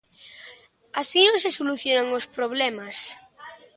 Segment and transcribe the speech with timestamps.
[1.01, 2.97] ¡Así non se solucionan os problemas!